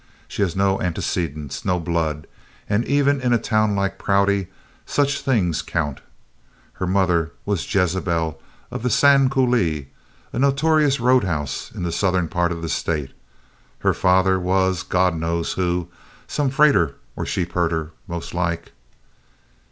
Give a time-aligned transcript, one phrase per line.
[0.27, 2.25] She has no antecedents, no blood,
[2.67, 4.47] and even in a town like Prouty
[4.87, 6.01] such things count.
[6.73, 8.41] Her mother was Jezebel
[8.71, 9.89] of the Sand Coulee,
[10.33, 13.11] a notorious roadhouse in the southern part of the state;
[13.81, 15.87] her father was God knows who
[16.25, 18.71] some freighter or sheepherder, most like."